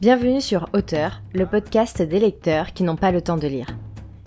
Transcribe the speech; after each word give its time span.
Bienvenue 0.00 0.40
sur 0.40 0.68
Auteur, 0.74 1.22
le 1.34 1.44
podcast 1.44 2.02
des 2.02 2.20
lecteurs 2.20 2.72
qui 2.72 2.84
n'ont 2.84 2.94
pas 2.94 3.10
le 3.10 3.20
temps 3.20 3.36
de 3.36 3.48
lire. 3.48 3.66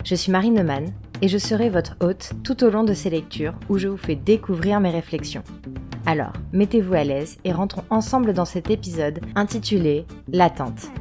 Je 0.04 0.14
suis 0.14 0.30
Marine 0.30 0.52
Neumann 0.52 0.92
et 1.22 1.28
je 1.28 1.38
serai 1.38 1.70
votre 1.70 1.96
hôte 2.00 2.32
tout 2.44 2.62
au 2.62 2.68
long 2.68 2.84
de 2.84 2.92
ces 2.92 3.08
lectures 3.08 3.54
où 3.70 3.78
je 3.78 3.88
vous 3.88 3.96
fais 3.96 4.14
découvrir 4.14 4.80
mes 4.80 4.90
réflexions. 4.90 5.42
Alors, 6.04 6.34
mettez-vous 6.52 6.92
à 6.92 7.04
l'aise 7.04 7.38
et 7.44 7.52
rentrons 7.52 7.84
ensemble 7.88 8.34
dans 8.34 8.44
cet 8.44 8.68
épisode 8.68 9.20
intitulé 9.34 10.04
L'attente. 10.30 10.92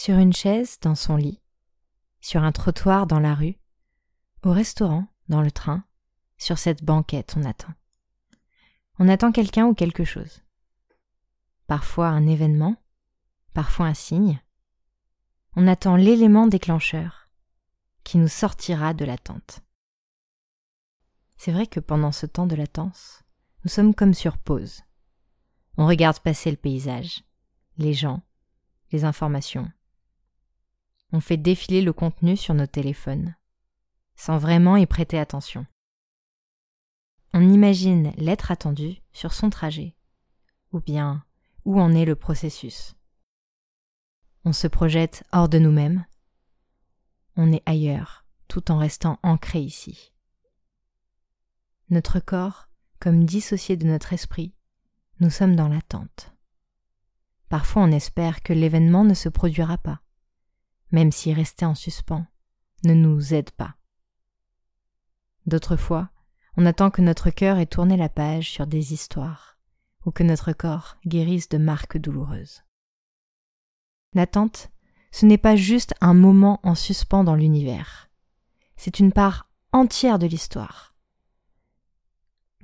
Sur 0.00 0.16
une 0.18 0.32
chaise 0.32 0.78
dans 0.80 0.94
son 0.94 1.16
lit, 1.16 1.42
sur 2.20 2.44
un 2.44 2.52
trottoir 2.52 3.08
dans 3.08 3.18
la 3.18 3.34
rue, 3.34 3.58
au 4.44 4.52
restaurant, 4.52 5.08
dans 5.28 5.42
le 5.42 5.50
train, 5.50 5.82
sur 6.36 6.56
cette 6.56 6.84
banquette 6.84 7.34
on 7.36 7.42
attend. 7.42 7.74
On 9.00 9.08
attend 9.08 9.32
quelqu'un 9.32 9.66
ou 9.66 9.74
quelque 9.74 10.04
chose. 10.04 10.44
Parfois 11.66 12.06
un 12.06 12.28
événement, 12.28 12.76
parfois 13.54 13.86
un 13.86 13.94
signe. 13.94 14.40
On 15.56 15.66
attend 15.66 15.96
l'élément 15.96 16.46
déclencheur 16.46 17.28
qui 18.04 18.18
nous 18.18 18.28
sortira 18.28 18.94
de 18.94 19.04
l'attente. 19.04 19.62
C'est 21.38 21.50
vrai 21.50 21.66
que 21.66 21.80
pendant 21.80 22.12
ce 22.12 22.26
temps 22.26 22.46
de 22.46 22.54
latence, 22.54 23.24
nous 23.64 23.70
sommes 23.70 23.96
comme 23.96 24.14
sur 24.14 24.38
pause. 24.38 24.84
On 25.76 25.88
regarde 25.88 26.20
passer 26.20 26.52
le 26.52 26.56
paysage, 26.56 27.24
les 27.78 27.94
gens, 27.94 28.22
les 28.92 29.04
informations, 29.04 29.68
on 31.12 31.20
fait 31.20 31.36
défiler 31.36 31.82
le 31.82 31.92
contenu 31.92 32.36
sur 32.36 32.54
nos 32.54 32.66
téléphones, 32.66 33.34
sans 34.16 34.38
vraiment 34.38 34.76
y 34.76 34.86
prêter 34.86 35.18
attention. 35.18 35.66
On 37.32 37.40
imagine 37.40 38.12
l'être 38.16 38.50
attendu 38.50 39.02
sur 39.12 39.32
son 39.32 39.50
trajet, 39.50 39.94
ou 40.72 40.80
bien 40.80 41.24
où 41.64 41.80
en 41.80 41.92
est 41.94 42.04
le 42.04 42.16
processus? 42.16 42.94
On 44.44 44.52
se 44.52 44.66
projette 44.66 45.24
hors 45.32 45.48
de 45.48 45.58
nous-mêmes, 45.58 46.04
on 47.36 47.52
est 47.52 47.62
ailleurs, 47.66 48.24
tout 48.48 48.70
en 48.70 48.78
restant 48.78 49.18
ancré 49.22 49.60
ici. 49.60 50.12
Notre 51.90 52.20
corps, 52.20 52.68
comme 52.98 53.24
dissocié 53.24 53.76
de 53.76 53.86
notre 53.86 54.12
esprit, 54.12 54.54
nous 55.20 55.30
sommes 55.30 55.56
dans 55.56 55.68
l'attente. 55.68 56.34
Parfois 57.48 57.82
on 57.82 57.92
espère 57.92 58.42
que 58.42 58.52
l'événement 58.52 59.04
ne 59.04 59.14
se 59.14 59.28
produira 59.28 59.78
pas 59.78 60.00
même 60.90 61.12
si 61.12 61.32
rester 61.32 61.64
en 61.64 61.74
suspens 61.74 62.26
ne 62.84 62.94
nous 62.94 63.34
aide 63.34 63.50
pas. 63.50 63.74
D'autres 65.46 65.76
fois, 65.76 66.10
on 66.56 66.66
attend 66.66 66.90
que 66.90 67.02
notre 67.02 67.30
cœur 67.30 67.58
ait 67.58 67.66
tourné 67.66 67.96
la 67.96 68.08
page 68.08 68.50
sur 68.50 68.66
des 68.66 68.92
histoires, 68.92 69.58
ou 70.04 70.10
que 70.10 70.22
notre 70.22 70.52
corps 70.52 70.96
guérisse 71.06 71.48
de 71.48 71.58
marques 71.58 71.98
douloureuses. 71.98 72.62
L'attente, 74.14 74.70
ce 75.10 75.26
n'est 75.26 75.38
pas 75.38 75.56
juste 75.56 75.94
un 76.00 76.14
moment 76.14 76.60
en 76.62 76.74
suspens 76.74 77.24
dans 77.24 77.36
l'univers, 77.36 78.10
c'est 78.76 79.00
une 79.00 79.12
part 79.12 79.50
entière 79.72 80.18
de 80.18 80.26
l'histoire. 80.26 80.94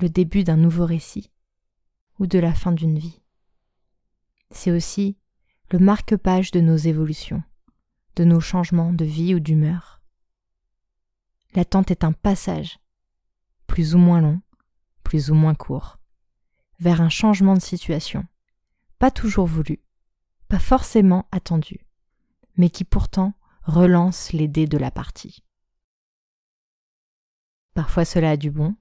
Le 0.01 0.09
début 0.09 0.45
d'un 0.45 0.57
nouveau 0.57 0.87
récit, 0.87 1.31
ou 2.19 2.27
de 2.27 2.39
la 2.39 2.55
fin 2.55 2.73
d'une 2.73 2.99
vie. 2.99 3.21
C'est 4.51 4.71
aussi 4.71 5.19
le 5.71 5.79
marque-page 5.79 6.51
de 6.53 6.61
nos 6.61 6.77
évolutions 6.77 7.43
de 8.17 8.25
nos 8.25 8.41
changements 8.41 8.93
de 8.93 9.05
vie 9.05 9.35
ou 9.35 9.41
d'humeur. 9.41 10.03
L'attente 11.55 11.91
est 11.91 12.05
un 12.05 12.13
passage, 12.13 12.79
plus 13.67 13.95
ou 13.95 13.99
moins 13.99 14.21
long, 14.21 14.41
plus 15.03 15.31
ou 15.31 15.35
moins 15.35 15.55
court, 15.55 15.99
vers 16.81 17.01
un 17.01 17.09
changement 17.09 17.55
de 17.55 17.61
situation, 17.61 18.27
pas 18.99 19.11
toujours 19.11 19.47
voulu, 19.47 19.81
pas 20.49 20.59
forcément 20.59 21.27
attendu, 21.31 21.87
mais 22.57 22.71
qui 22.71 22.85
pourtant 22.85 23.35
relance 23.63 24.33
les 24.33 24.49
dés 24.49 24.67
de 24.67 24.79
la 24.79 24.91
partie. 24.91 25.45
Parfois 27.75 28.05
cela 28.05 28.31
a 28.31 28.37
du 28.37 28.51
bon, 28.51 28.77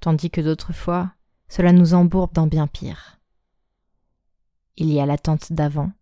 tandis 0.00 0.30
que 0.30 0.40
d'autres 0.40 0.72
fois 0.72 1.14
cela 1.48 1.72
nous 1.72 1.94
embourbe 1.94 2.32
dans 2.32 2.46
bien 2.46 2.66
pire. 2.66 3.20
Il 4.76 4.90
y 4.90 5.00
a 5.00 5.06
l'attente 5.06 5.52
d'avant 5.52 5.92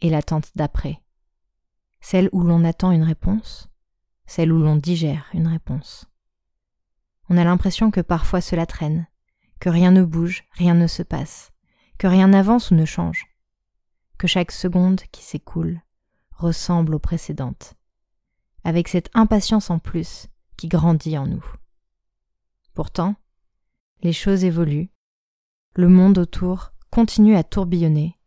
et 0.00 0.10
l'attente 0.10 0.50
d'après, 0.56 1.00
celle 2.02 2.28
où 2.32 2.42
l'on 2.42 2.64
attend 2.64 2.90
une 2.90 3.04
réponse, 3.04 3.70
celle 4.26 4.52
où 4.52 4.58
l'on 4.58 4.76
digère 4.76 5.30
une 5.32 5.46
réponse. 5.46 6.06
On 7.30 7.38
a 7.38 7.44
l'impression 7.44 7.90
que 7.90 8.00
parfois 8.00 8.42
cela 8.42 8.66
traîne, 8.66 9.06
que 9.60 9.70
rien 9.70 9.92
ne 9.92 10.02
bouge, 10.02 10.44
rien 10.50 10.74
ne 10.74 10.88
se 10.88 11.02
passe, 11.02 11.52
que 11.98 12.08
rien 12.08 12.28
n'avance 12.28 12.72
ou 12.72 12.74
ne 12.74 12.84
change, 12.84 13.26
que 14.18 14.26
chaque 14.26 14.52
seconde 14.52 15.00
qui 15.12 15.22
s'écoule 15.22 15.80
ressemble 16.32 16.94
aux 16.94 16.98
précédentes, 16.98 17.74
avec 18.64 18.88
cette 18.88 19.08
impatience 19.14 19.70
en 19.70 19.78
plus 19.78 20.26
qui 20.56 20.68
grandit 20.68 21.16
en 21.16 21.26
nous. 21.26 21.44
Pourtant, 22.74 23.14
les 24.02 24.12
choses 24.12 24.44
évoluent, 24.44 24.90
le 25.76 25.88
monde 25.88 26.18
autour 26.18 26.72
continue 26.90 27.36
à 27.36 27.44
tourbillonner, 27.44 28.18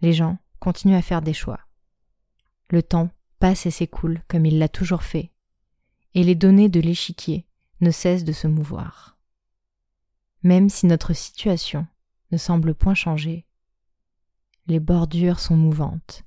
les 0.00 0.12
gens 0.12 0.38
continuent 0.60 0.96
à 0.96 1.02
faire 1.02 1.22
des 1.22 1.34
choix. 1.34 1.67
Le 2.70 2.82
temps 2.82 3.10
passe 3.38 3.66
et 3.66 3.70
s'écoule 3.70 4.22
comme 4.28 4.46
il 4.46 4.58
l'a 4.58 4.68
toujours 4.68 5.02
fait, 5.02 5.32
et 6.14 6.24
les 6.24 6.34
données 6.34 6.68
de 6.68 6.80
l'échiquier 6.80 7.46
ne 7.80 7.90
cessent 7.90 8.24
de 8.24 8.32
se 8.32 8.46
mouvoir. 8.46 9.18
Même 10.42 10.68
si 10.68 10.86
notre 10.86 11.12
situation 11.12 11.86
ne 12.30 12.36
semble 12.36 12.74
point 12.74 12.94
changer, 12.94 13.46
les 14.66 14.80
bordures 14.80 15.40
sont 15.40 15.56
mouvantes, 15.56 16.24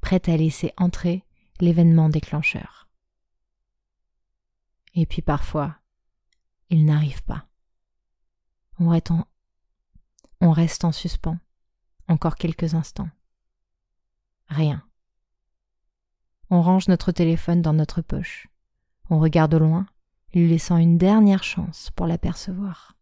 prêtes 0.00 0.28
à 0.28 0.36
laisser 0.36 0.72
entrer 0.76 1.24
l'événement 1.60 2.08
déclencheur. 2.08 2.88
Et 4.94 5.06
puis 5.06 5.22
parfois, 5.22 5.76
il 6.70 6.84
n'arrive 6.84 7.22
pas. 7.24 7.46
On 8.78 8.88
reste, 8.88 9.10
en, 9.10 9.26
on 10.40 10.50
reste 10.50 10.84
en 10.84 10.92
suspens 10.92 11.38
encore 12.08 12.36
quelques 12.36 12.74
instants. 12.74 13.10
Rien. 14.48 14.86
On 16.54 16.62
range 16.62 16.86
notre 16.86 17.10
téléphone 17.10 17.62
dans 17.62 17.72
notre 17.72 18.00
poche. 18.00 18.46
On 19.10 19.18
regarde 19.18 19.54
au 19.54 19.58
loin, 19.58 19.86
lui 20.34 20.48
laissant 20.48 20.76
une 20.76 20.98
dernière 20.98 21.42
chance 21.42 21.90
pour 21.96 22.06
l'apercevoir. 22.06 22.96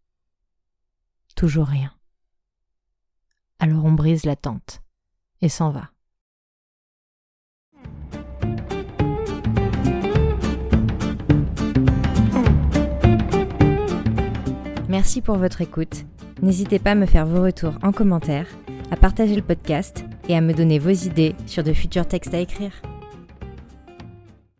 Toujours 1.36 1.66
rien. 1.66 1.92
Alors 3.58 3.84
on 3.84 3.92
brise 3.92 4.24
la 4.24 4.36
tente 4.36 4.80
et 5.42 5.50
s'en 5.50 5.70
va. 5.70 5.90
Merci 14.88 15.20
pour 15.20 15.36
votre 15.36 15.60
écoute. 15.60 16.06
N'hésitez 16.40 16.78
pas 16.78 16.92
à 16.92 16.94
me 16.94 17.04
faire 17.04 17.26
vos 17.26 17.42
retours 17.42 17.74
en 17.82 17.92
commentaire, 17.92 18.46
à 18.90 18.96
partager 18.96 19.36
le 19.36 19.42
podcast 19.42 20.06
et 20.30 20.34
à 20.34 20.40
me 20.40 20.54
donner 20.54 20.78
vos 20.78 20.88
idées 20.88 21.36
sur 21.44 21.62
de 21.62 21.74
futurs 21.74 22.08
textes 22.08 22.32
à 22.32 22.38
écrire. 22.38 22.72